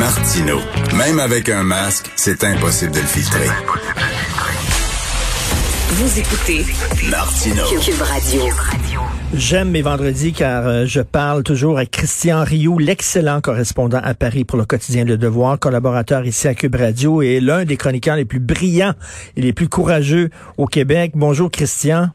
[0.00, 0.56] Martino.
[0.96, 3.48] Même avec un masque, c'est impossible de le filtrer.
[5.90, 6.64] Vous écoutez
[7.10, 7.62] Martino.
[7.84, 8.42] Cube Radio.
[9.34, 14.44] J'aime mes vendredis car euh, je parle toujours avec Christian Rioux, l'excellent correspondant à Paris
[14.44, 18.24] pour le quotidien Le Devoir, collaborateur ici à Cube Radio et l'un des chroniqueurs les
[18.24, 18.94] plus brillants
[19.36, 21.12] et les plus courageux au Québec.
[21.14, 22.08] Bonjour Christian.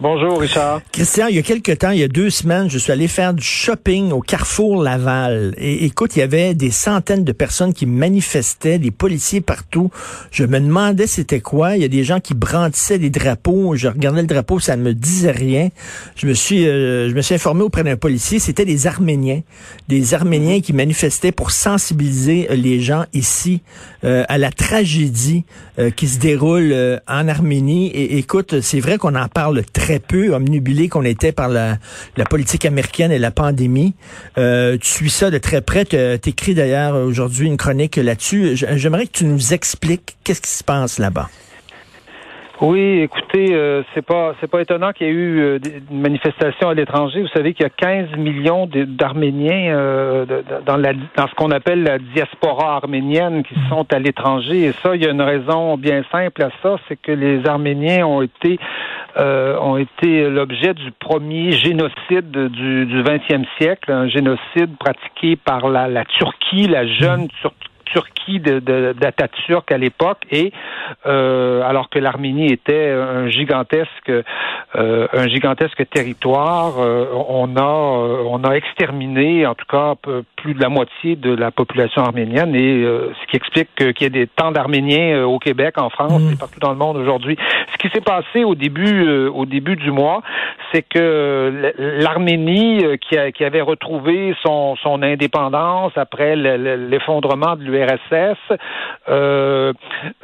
[0.00, 0.80] Bonjour, Richard.
[0.92, 3.34] Christian, il y a quelques temps, il y a deux semaines, je suis allé faire
[3.34, 5.54] du shopping au Carrefour Laval.
[5.58, 9.90] Et écoute, il y avait des centaines de personnes qui manifestaient, des policiers partout.
[10.30, 11.76] Je me demandais c'était quoi.
[11.76, 13.76] Il y a des gens qui brandissaient des drapeaux.
[13.76, 15.68] Je regardais le drapeau, ça ne me disait rien.
[16.16, 18.38] Je me suis, euh, je me suis informé auprès d'un policier.
[18.38, 19.42] C'était des Arméniens,
[19.88, 23.62] des Arméniens qui manifestaient pour sensibiliser les gens ici
[24.04, 25.44] euh, à la tragédie
[25.78, 26.74] euh, qui se déroule
[27.06, 27.88] en Arménie.
[27.88, 31.78] Et écoute, c'est vrai qu'on en parle très peu, omnubilé qu'on était par la,
[32.28, 33.94] politique américaine et la pandémie.
[34.38, 35.84] Euh, tu suis ça de très près.
[35.84, 38.56] Tu écris d'ailleurs aujourd'hui une chronique là-dessus.
[38.56, 41.28] J'aimerais que tu nous expliques qu'est-ce qui se passe là-bas.
[42.60, 45.58] Oui, écoutez, euh, c'est pas c'est pas étonnant qu'il y ait eu euh,
[45.90, 47.22] une manifestation à l'étranger.
[47.22, 50.24] Vous savez qu'il y a 15 millions d'Arméniens euh,
[50.64, 54.66] dans la dans ce qu'on appelle la diaspora arménienne qui sont à l'étranger.
[54.66, 58.06] Et ça, il y a une raison bien simple à ça, c'est que les Arméniens
[58.06, 58.60] ont été
[59.16, 65.86] ont été l'objet du premier génocide du, du 20e siècle, un génocide pratiqué par la,
[65.86, 70.52] la Turquie, la jeune Turquie Turquie d'Atatürk à l'époque et
[71.06, 74.10] euh, alors que l'Arménie était un gigantesque
[74.76, 79.94] euh, un gigantesque territoire, euh, on a on a exterminé en tout cas
[80.36, 84.10] plus de la moitié de la population arménienne et ce qui explique qu'il y ait
[84.10, 86.32] des tant d'Arméniens au Québec, en France mmh.
[86.32, 87.36] et partout dans le monde aujourd'hui.
[87.72, 90.22] Ce qui s'est passé au début au début du mois,
[90.72, 97.83] c'est que l'Arménie qui, qui avait retrouvé son, son indépendance après l'effondrement de l'URSS
[99.08, 99.72] euh,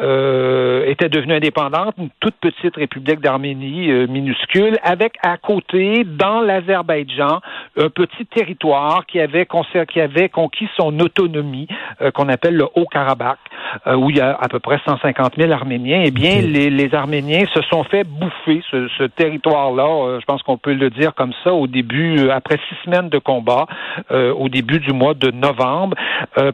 [0.00, 6.41] euh, était devenue indépendante, une toute petite république d'Arménie euh, minuscule, avec à côté, dans
[6.41, 7.41] l'Azerbaïdjan,
[7.76, 9.47] un petit territoire qui avait,
[9.88, 11.69] qui avait conquis son autonomie,
[12.15, 13.38] qu'on appelle le Haut-Karabakh,
[13.97, 16.03] où il y a à peu près 150 000 Arméniens.
[16.04, 20.56] Eh bien, les, les, Arméniens se sont fait bouffer ce, ce territoire-là, je pense qu'on
[20.59, 23.66] peut le dire comme ça, au début, après six semaines de combat,
[24.10, 25.97] au début du mois de novembre,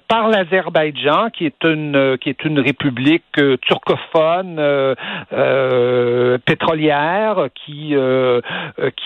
[0.09, 0.86] par l'Azerbaïdjan
[1.33, 7.95] qui est une euh, qui est une république euh, turcophone euh, pétrolière qui,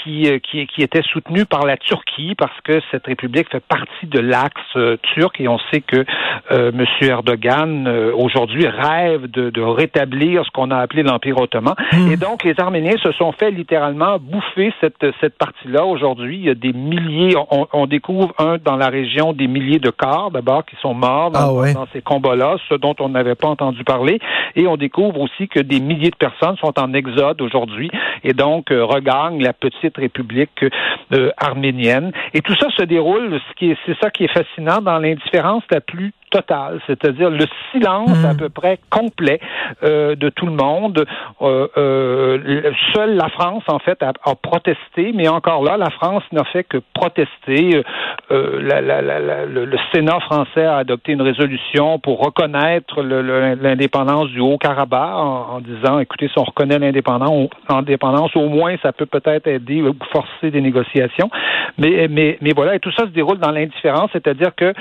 [0.03, 4.21] qui qui qui était soutenue par la Turquie parce que cette république fait partie de
[4.21, 5.41] l'axe turc.
[5.41, 6.05] Et on sait que
[6.51, 6.85] M.
[7.01, 11.75] Erdogan aujourd'hui rêve de, de, rétablir ce qu'on a appelé l'Empire ottoman.
[11.93, 12.11] Hmm.
[12.13, 15.85] et donc les Arméniens se sont fait littéralement bouffer cette cette partie-là.
[15.85, 19.79] Aujourd'hui il y a des milliers on, on, découvre un dans la région des milliers
[19.79, 21.31] de corps d'abord qui sont morts.
[21.31, 24.19] Dans, ah dans ces combats-là, ce dont on n'avait pas entendu parler.
[24.57, 27.91] Et on découvre aussi que des milliers de personnes sont en exode aujourd'hui
[28.25, 30.65] et donc euh, regagnent la petite république
[31.13, 32.13] euh, arménienne.
[32.35, 35.63] Et tout ça se déroule, ce qui est, c'est ça qui est fascinant dans l'indifférence
[35.71, 38.37] la plus totale, c'est-à-dire le silence à hmm.
[38.37, 39.41] peu près complet
[39.83, 41.05] euh, de tout le monde.
[41.43, 46.45] Euh, seule la France, en fait, a, a, protesté, mais encore là, la France n'a
[46.45, 47.83] fait que protester.
[48.31, 51.60] La, la, la, le, le, Sénat français a adopté une résolution
[52.03, 58.93] pour reconnaître l'indépendance du Haut-Karabakh en, disant, écoutez, si on reconnaît l'indépendance, au moins ça
[58.93, 61.31] peut peut-être aider ou forcer des négociations.
[61.79, 64.75] Mais, mais, mais voilà, et tout ça se déroule dans l'indifférence, c'est-à-dire que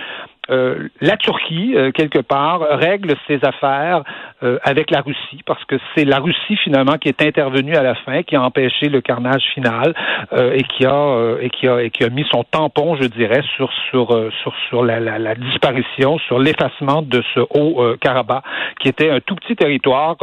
[0.50, 4.04] euh, la Turquie, euh, quelque part, règle ses affaires
[4.44, 7.96] euh, avec la Russie, parce que c'est la Russie finalement qui est intervenue à la
[7.96, 9.94] fin, qui a empêché le carnage final
[10.32, 13.70] et qui a et qui a et qui a mis son tampon, je dirais, sur
[13.90, 14.08] sur
[14.42, 18.44] sur sur la, la, la disparition, sur l'effacement de ce haut Karabakh,
[18.80, 20.18] qui était un tout petit territoire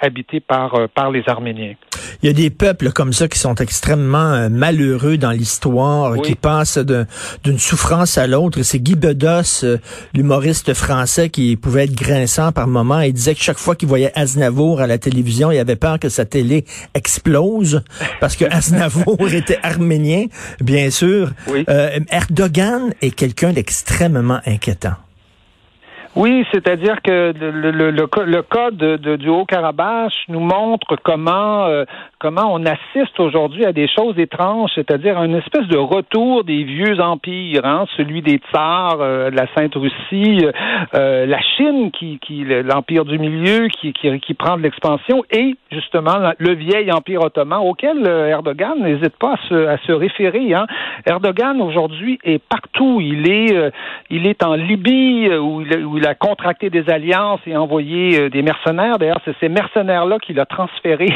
[0.00, 1.74] habité par par les Arméniens.
[2.22, 6.78] Il y a des peuples comme ça qui sont extrêmement malheureux dans l'histoire, qui passent
[6.78, 8.62] d'une souffrance à l'autre.
[8.62, 9.78] C'est Guy Bedos euh,
[10.14, 14.12] l'humoriste français qui pouvait être grinçant par moment, il disait que chaque fois qu'il voyait
[14.14, 16.64] Aznavour à la télévision, il avait peur que sa télé
[16.94, 17.82] explose
[18.20, 20.26] parce que Aznavour était arménien,
[20.60, 21.32] bien sûr.
[21.68, 24.94] Euh, Erdogan est quelqu'un d'extrêmement inquiétant.
[26.18, 31.84] Oui, c'est-à-dire que le, le, le, cas de, du Haut-Karabakh nous montre comment euh,
[32.18, 37.00] comment on assiste aujourd'hui à des choses étranges, c'est-à-dire une espèce de retour des vieux
[37.00, 40.44] empires, hein, celui des tsars, euh, de la Sainte-Russie,
[40.96, 45.54] euh, la Chine, qui, qui l'empire du milieu, qui, qui, qui prend de l'expansion, et
[45.70, 50.52] justement le vieil empire ottoman auquel Erdogan n'hésite pas à se, à se référer.
[50.52, 50.66] Hein.
[51.06, 53.72] Erdogan aujourd'hui est partout, il est
[54.10, 58.42] il est en Libye où il, où il a contracté des alliances et envoyé des
[58.42, 58.98] mercenaires.
[58.98, 61.14] D'ailleurs, c'est ces mercenaires-là qu'il a transférés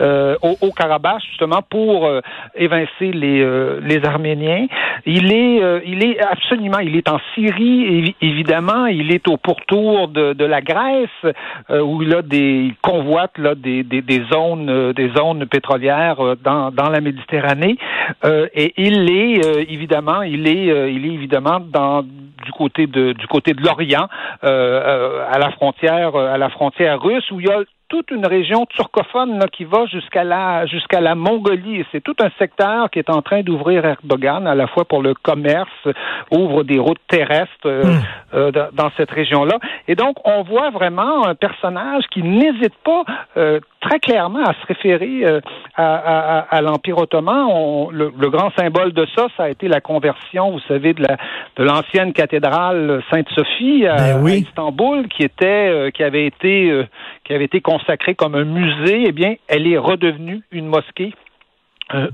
[0.42, 2.10] au, au Karabakh justement pour
[2.54, 4.66] évincer les, les Arméniens.
[5.04, 8.86] Il est, il est absolument, il est en Syrie évidemment.
[8.86, 11.34] Il est au pourtour de, de la Grèce
[11.70, 16.70] où il a des, il convoite là des, des, des zones, des zones pétrolières dans,
[16.70, 17.78] dans la Méditerranée.
[18.24, 22.04] Euh, et il est euh, évidemment, il est, euh, il est évidemment dans
[22.46, 24.06] du côté de du côté de l'Orient,
[24.42, 29.38] à la frontière à la frontière russe, où il y a toute une région turcophone
[29.38, 31.84] là, qui va jusqu'à la jusqu'à la Mongolie.
[31.92, 35.14] C'est tout un secteur qui est en train d'ouvrir Erdogan à la fois pour le
[35.14, 35.88] commerce,
[36.30, 38.50] ouvre des routes terrestres hmm.
[38.72, 39.58] dans cette région-là.
[39.88, 43.04] Et donc on voit vraiment un personnage qui n'hésite pas
[43.86, 45.40] très clairement à se référer euh,
[45.76, 47.46] à, à, l'Empire ottoman.
[47.48, 51.16] On, le, grand symbole de ça, ça a été la conversion, vous savez, de la
[51.56, 56.84] de l'ancienne cathédrale Sainte-Sophie à, ben Istanbul, qui était euh, qui avait été euh,
[57.26, 59.04] qui avait été consacrée comme un musée.
[59.06, 61.12] Eh bien, elle est redevenue une mosquée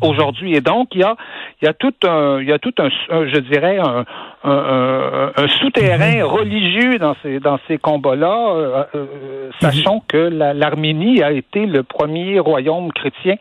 [0.00, 0.54] aujourd'hui.
[0.54, 1.16] Et donc, il y a,
[1.60, 4.04] il y a tout un, il y a tout un, je dirais, un,
[4.44, 6.22] un, un, souterrain mhm.
[6.22, 12.38] religieux dans ces, dans ces combats-là, euh, euh, sachant que l'Arménie a été le premier
[12.38, 13.36] royaume chrétien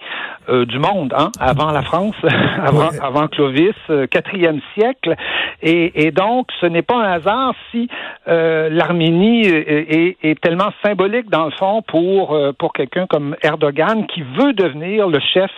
[0.50, 2.16] euh, du monde, hein, avant la France,
[2.64, 3.76] avant, avant Clovis,
[4.10, 5.16] quatrième siècle.
[5.64, 7.88] Et, et, donc, ce n'est pas un hasard si
[8.26, 14.54] l'Arménie est, est, tellement symbolique, dans le fond, pour, pour quelqu'un comme Erdogan, qui veut
[14.54, 15.52] devenir le chef,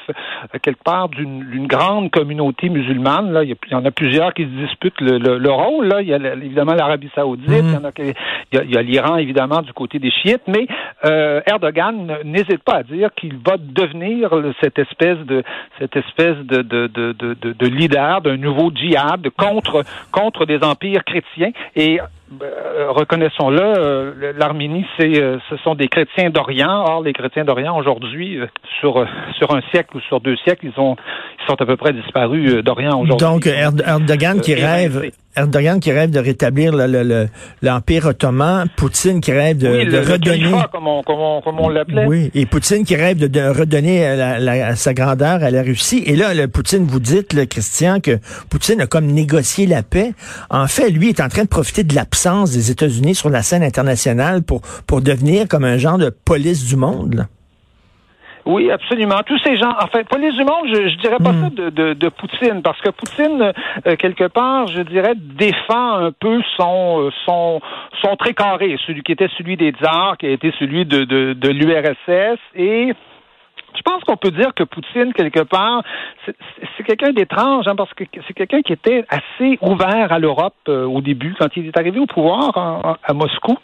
[0.62, 3.32] quelque part, d'une grande communauté musulmane.
[3.32, 5.88] Là, il y en a plusieurs qui se disputent le le, rôle.
[5.88, 6.02] Là.
[6.02, 7.92] Il y a évidemment l'Arabie saoudite, mhm.
[8.52, 10.68] il y a, l'Iran, évidemment, du côté des chiites, mais
[11.06, 14.32] euh, Erdogan n'hésite pas à dire qu'il va devenir
[14.62, 15.44] cette espèce de
[15.80, 21.04] cette espèce de, de, de, de, de leader d'un nouveau djihad contre, contre des empires
[21.04, 21.52] chrétiens.
[21.76, 22.00] Et
[22.42, 26.84] euh, reconnaissons-le, euh, l'Arménie, c'est, euh, ce sont des chrétiens d'Orient.
[26.88, 28.40] Or, les chrétiens d'Orient aujourd'hui,
[28.80, 29.06] sur
[29.38, 30.96] sur un siècle ou sur deux siècles, ils ont
[31.40, 33.28] ils sont à peu près disparus d'Orient aujourd'hui.
[33.28, 36.74] Donc Erdogan qui rêve, Erdogan qui rêve de rétablir
[37.62, 42.06] l'empire ottoman, Poutine qui rêve de, oui, de redonner, comme on, l'appelait.
[42.06, 46.04] Oui, et Poutine qui rêve de, de redonner la, sa grandeur à la Russie.
[46.06, 48.20] Et là, le Poutine, vous dites, le Christian, que
[48.50, 50.14] Poutine a comme négocié la paix.
[50.50, 53.64] En fait, lui est en train de profiter de l'absence des États-Unis sur la scène
[53.64, 57.28] internationale pour, pour devenir comme un genre de police du monde?
[58.46, 59.20] Oui, absolument.
[59.26, 61.44] Tous ces gens, enfin, police du monde, je, je dirais pas hmm.
[61.44, 63.54] ça de, de, Poutine, parce que Poutine,
[63.88, 67.62] euh, quelque part, je dirais, défend un peu son, euh, son,
[68.02, 71.34] son très carré, celui qui était celui des tsars, qui a été celui de, de,
[71.34, 72.94] de l'URSS, et
[73.76, 75.82] je pense qu'on peut dire que Poutine, quelque part,
[76.26, 80.86] c'est quelqu'un d'étrange, hein, parce que c'est quelqu'un qui était assez ouvert à l'Europe euh,
[80.86, 83.58] au début, quand il est arrivé au pouvoir à Moscou.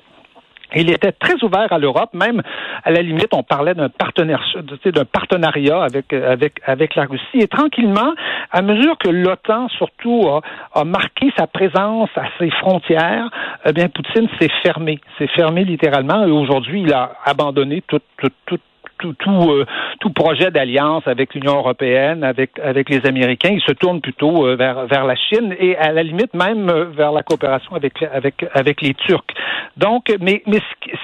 [0.76, 2.42] Il était très ouvert à l'Europe, même
[2.84, 7.40] à la limite, on parlait d'un d'un partenariat avec avec avec la Russie.
[7.40, 8.14] Et tranquillement,
[8.52, 10.42] à mesure que l'OTAN surtout a,
[10.80, 13.30] a, marqué sa présence à ses frontières,
[13.66, 16.26] eh bien Poutine s'est fermé, s'est fermé littéralement.
[16.26, 18.62] Et aujourd'hui, il a abandonné toute toute toute
[19.00, 19.66] tout, tout, euh,
[20.00, 23.50] tout projet d'alliance avec l'Union européenne, avec, avec les Américains.
[23.52, 26.86] Il se tourne plutôt euh, vers, vers la Chine et à la limite même euh,
[26.86, 29.34] vers la coopération avec, avec, avec les Turcs.
[29.78, 30.60] Donc, mais, mais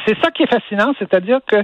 [0.05, 1.57] c'est ça qui est fascinant, c'est-à-dire que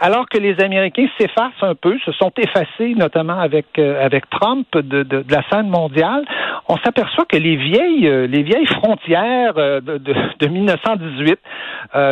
[0.00, 5.02] alors que les Américains s'effacent un peu, se sont effacés notamment avec, avec Trump de,
[5.02, 6.24] de, la scène mondiale,
[6.68, 11.38] on s'aperçoit que les vieilles, les vieilles frontières de, de, de 1918,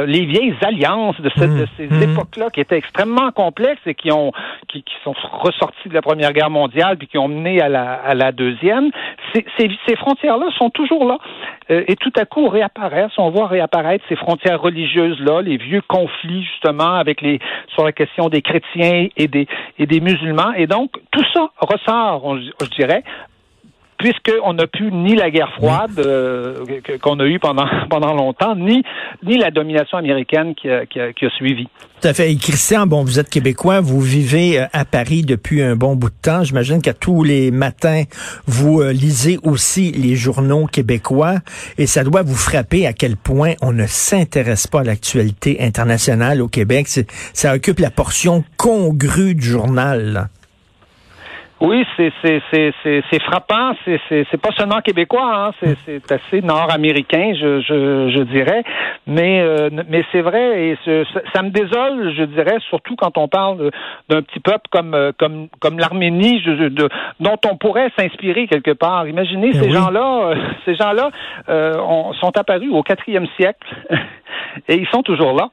[0.07, 2.11] les vieilles alliances de, cette, de ces mmh.
[2.11, 2.98] époques-là qui étaient extrêmement
[3.35, 4.33] complexes et qui ont
[4.69, 8.15] qui, sont ressortis de la Première Guerre mondiale puis qui ont mené à la, à
[8.15, 8.91] la deuxième.
[9.35, 11.19] Ces, ces, frontières-là sont toujours là
[11.71, 13.19] euh, et tout à coup réapparaissent.
[13.19, 17.39] On voit réapparaître ces frontières religieuses-là, les vieux conflits justement avec les
[17.75, 19.47] sur la question des chrétiens et des
[19.79, 20.53] et des musulmans.
[20.57, 23.03] Et donc tout ça ressort, je dirais,
[23.99, 26.65] puisqu'on n'a plus ni la guerre froide euh,
[27.03, 28.83] qu'on a eue pendant, pendant longtemps, ni,
[29.25, 31.69] ni la domination américaine qui a, qui a, qui a suivi.
[32.01, 32.31] Tout à fait.
[32.31, 36.11] Et Christian, bon, vous êtes québécois, vous vivez euh, à Paris depuis un bon bout
[36.11, 36.45] de temps.
[36.45, 38.05] J'imagine qu'à tous les matins,
[38.47, 41.37] vous euh, lisez aussi les journaux québécois
[41.77, 46.41] et ça doit vous frapper à quel point on ne s'intéresse pas à l'actualité internationale
[46.41, 46.87] au Québec.
[47.33, 50.29] Ça occupe la portion congrue du journal.
[51.61, 53.73] Oui, c'est c'est c'est c'est c'est frappant.
[53.85, 55.49] C'est c'est c'est pas seulement québécois.
[55.49, 55.51] Hein.
[55.61, 58.63] C'est c'est assez nord-américain, je je je dirais.
[59.07, 60.79] Mais euh, mais c'est vrai et
[61.35, 63.71] ça me désole, je dirais, surtout quand on parle
[64.09, 66.43] d'un petit peuple comme euh, comme comme l'Arménie,
[67.19, 69.09] dont on pourrait s'inspirer quelque part.
[69.09, 70.29] Imaginez ben ces gens-là.
[70.29, 70.35] Euh,
[70.65, 71.11] ces gens-là
[72.21, 73.67] sont apparus au quatrième siècle.
[74.69, 75.49] et ils sont toujours là.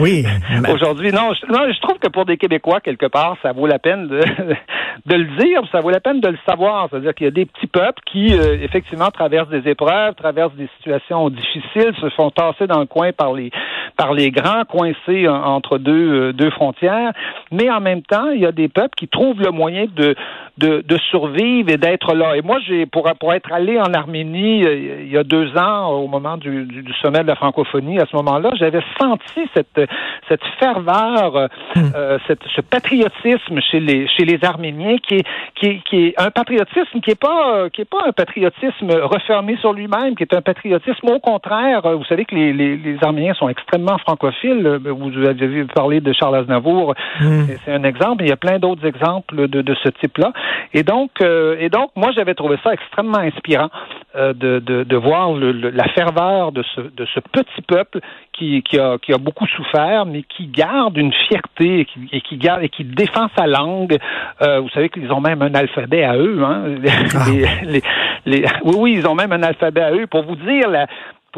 [0.00, 0.24] oui.
[0.72, 4.08] Aujourd'hui, non, non, je trouve que pour des Québécois, quelque part, ça vaut la peine
[4.08, 4.20] de,
[5.06, 6.88] de le dire, ça vaut la peine de le savoir.
[6.90, 10.68] C'est-à-dire qu'il y a des petits peuples qui, euh, effectivement, traversent des épreuves, traversent des
[10.76, 13.50] situations difficiles, se font tasser dans le coin par les
[13.96, 17.12] par les grands coincés entre deux euh, deux frontières.
[17.50, 20.14] Mais en même temps, il y a des peuples qui trouvent le moyen de
[20.58, 22.36] de, de survivre et d'être là.
[22.36, 25.90] Et moi, j'ai pour pour être allé en Arménie euh, il y a deux ans,
[25.90, 29.80] au moment du, du, du sommet de la francophonie, à ce moment-là, j'avais senti cette
[30.28, 31.90] cette ferveur, hmm.
[32.26, 36.30] cette, ce patriotisme chez les chez les Arméniens qui est, qui est, qui est un
[36.30, 40.42] patriotisme qui est pas qui est pas un patriotisme refermé sur lui-même, qui est un
[40.42, 41.82] patriotisme au contraire.
[41.96, 44.78] Vous savez que les, les, les Arméniens sont extrêmement francophiles.
[44.84, 47.44] Vous avez parlé de Charles Aznavour, mm.
[47.64, 48.24] c'est un exemple.
[48.24, 50.32] Il y a plein d'autres exemples de, de ce type-là.
[50.74, 53.70] Et donc, euh, et donc, moi, j'avais trouvé ça extrêmement inspirant
[54.16, 58.00] euh, de, de, de, voir le, la ferveur de ce, de ce petit peuple
[58.32, 62.20] qui, qui, a, qui a beaucoup souffert, mais qui garde une fierté et qui, et
[62.20, 63.96] qui garde et qui défend sa langue.
[64.42, 66.42] Euh, vous savez qu'ils ont même un alphabet à eux.
[66.42, 66.64] Hein?
[67.14, 67.24] Ah.
[67.64, 67.82] Les,
[68.26, 70.06] les, oui, oui, ils ont même un alphabet à eux.
[70.06, 70.86] Pour vous dire la,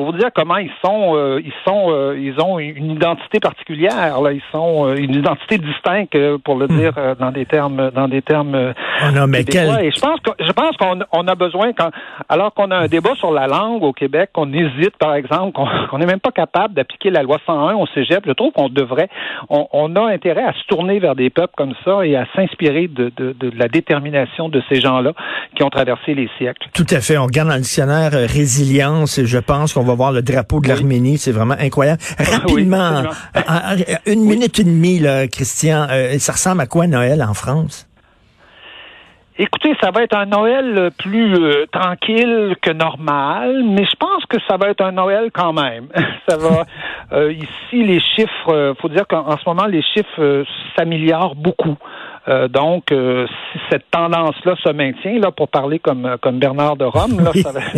[0.01, 4.23] pour vous dire comment ils sont, euh, ils sont, euh, ils ont une identité particulière.
[4.23, 6.79] Là, ils sont euh, une identité distincte, pour le hmm.
[6.79, 8.73] dire dans des termes, dans des termes.
[9.03, 9.69] Oh non, mais quel...
[9.85, 11.91] Et je pense que je pense qu'on on a besoin quand,
[12.31, 15.99] alors qu'on a un débat sur la langue au Québec, qu'on hésite, par exemple, qu'on
[15.99, 18.25] n'est même pas capable d'appliquer la loi 101 au Cégep.
[18.27, 19.11] Je trouve qu'on devrait,
[19.51, 22.89] on, on, a intérêt à se tourner vers des peuples comme ça et à s'inspirer
[22.89, 25.13] de, de, de, la détermination de ces gens-là
[25.57, 26.69] qui ont traversé les siècles.
[26.73, 27.19] Tout à fait.
[27.19, 30.69] On regarde dans le dictionnaire résilience et je pense qu'on va voir le drapeau de
[30.69, 31.19] l'Arménie.
[31.19, 32.01] C'est vraiment incroyable.
[32.19, 33.05] Rapidement,
[34.07, 37.87] une minute et demie, là, Christian, euh, ça ressemble à quoi Noël en France?
[39.39, 44.37] Écoutez, ça va être un Noël plus euh, tranquille que normal, mais je pense que
[44.47, 45.87] ça va être un Noël quand même.
[46.29, 46.65] ça va
[47.13, 50.45] euh, ici les chiffres, faut dire qu'en ce moment les chiffres
[50.77, 51.79] s'améliorent beaucoup.
[52.29, 56.85] Euh, donc, euh, si cette tendance-là se maintient, là, pour parler comme comme Bernard de
[56.85, 57.53] Rome, là, ça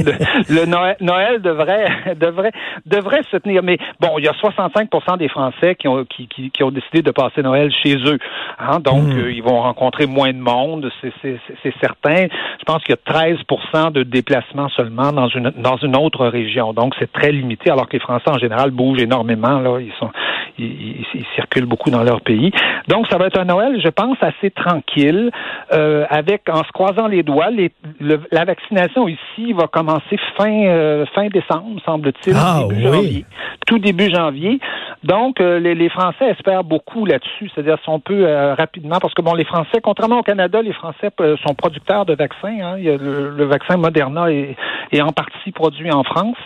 [0.48, 2.52] le, Noël, Noël, devrait devrait
[2.84, 3.62] devrait se tenir.
[3.62, 7.02] Mais bon, il y a 65 des Français qui ont qui, qui, qui, ont décidé
[7.02, 8.18] de passer Noël chez eux.
[8.58, 9.18] Hein, donc, hmm.
[9.18, 12.26] euh, ils vont rencontrer moins de monde, c'est certain.
[12.58, 16.72] Je pense qu'il y a 13 de déplacements seulement dans une dans une autre région.
[16.72, 19.60] Donc, c'est très limité, alors que les Français en général bougent énormément.
[19.60, 20.10] Là, ils sont
[20.58, 22.52] ils, ils, circulent beaucoup dans leur pays.
[22.88, 25.30] Donc, ça va être un Noël, je pense, assez tranquille,
[25.72, 27.50] euh, avec en se croisant les doigts.
[27.50, 33.24] Les, la vaccination ici va commencer fin euh, fin décembre, semble-t-il, ah, début janvier,
[33.66, 34.60] tout début janvier.
[35.04, 39.14] Donc, euh, les, les, Français espèrent beaucoup là-dessus, c'est-à-dire si on peut euh, rapidement, parce
[39.14, 41.10] que bon, les Français, contrairement au Canada, les Français
[41.44, 42.58] sont producteurs de vaccins.
[42.62, 42.74] Hein.
[42.78, 44.56] Il y a le, vaccin Moderna est,
[44.92, 46.36] est, en partie produit en France,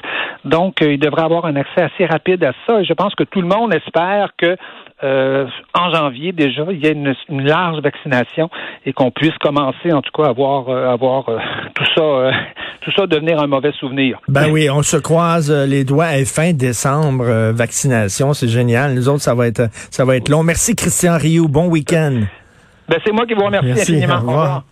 [0.45, 2.81] donc il devrait avoir un accès assez rapide à ça.
[2.81, 4.57] Et je pense que tout le monde espère que
[5.05, 8.49] euh, en janvier déjà, il y a une, large vaccination
[8.87, 11.39] et qu'on puisse commencer en tout cas à voir, euh, avoir euh,
[11.75, 12.31] tout ça,
[12.81, 14.19] tout ça devenir un mauvais souvenir.
[14.29, 18.95] Ben oui, on se croise les doigts et fin décembre vaccination, c'est génial.
[18.95, 20.43] Nous autres, ça va être, ça va être long.
[20.43, 22.23] Merci Christian Rioux, bon week-end.
[22.89, 24.17] Ben c'est moi qui vous remercie infiniment.
[24.17, 24.65] Au revoir.